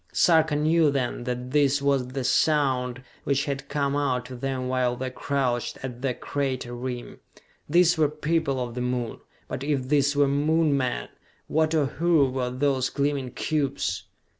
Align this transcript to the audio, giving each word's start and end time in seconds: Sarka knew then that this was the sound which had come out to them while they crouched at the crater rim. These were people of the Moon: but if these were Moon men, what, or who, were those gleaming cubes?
Sarka 0.11 0.55
knew 0.55 0.89
then 0.89 1.25
that 1.25 1.51
this 1.51 1.79
was 1.79 2.07
the 2.07 2.23
sound 2.23 3.03
which 3.23 3.45
had 3.45 3.69
come 3.69 3.95
out 3.95 4.25
to 4.25 4.35
them 4.35 4.67
while 4.67 4.95
they 4.95 5.11
crouched 5.11 5.77
at 5.83 6.01
the 6.01 6.15
crater 6.15 6.73
rim. 6.75 7.19
These 7.69 7.99
were 7.99 8.09
people 8.09 8.59
of 8.59 8.73
the 8.73 8.81
Moon: 8.81 9.19
but 9.47 9.63
if 9.63 9.89
these 9.89 10.15
were 10.15 10.27
Moon 10.27 10.75
men, 10.75 11.09
what, 11.45 11.75
or 11.75 11.85
who, 11.85 12.31
were 12.31 12.49
those 12.49 12.89
gleaming 12.89 13.29
cubes? 13.29 14.05